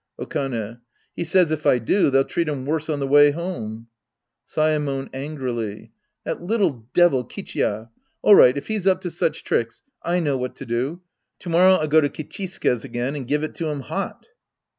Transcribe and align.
Okane. 0.19 0.79
He 1.15 1.23
says 1.23 1.51
if 1.51 1.67
I 1.67 1.77
do, 1.77 2.09
they'll 2.09 2.23
treat 2.23 2.47
him 2.47 2.65
worse 2.65 2.89
on 2.89 2.99
the 2.99 3.05
way 3.05 3.29
home. 3.29 3.85
Saemon 4.47 5.11
{angrily). 5.13 5.91
That 6.23 6.41
little 6.41 6.87
devil, 6.95 7.23
Kicliiya! 7.23 7.91
All 8.23 8.33
right, 8.33 8.57
if 8.57 8.65
he's 8.65 8.87
up 8.87 9.01
to 9.01 9.11
such 9.11 9.43
tricks, 9.43 9.83
I 10.01 10.19
know 10.19 10.39
what 10.39 10.55
to 10.55 10.65
do. 10.65 11.01
To 11.41 11.49
morrow 11.49 11.73
I'll 11.75 11.87
go 11.87 12.01
to 12.01 12.09
Kichisuke's 12.09 12.83
again 12.83 13.15
and 13.15 13.27
give 13.27 13.43
it 13.43 13.53
to 13.57 13.67
him 13.69 13.81
hot. 13.81 14.25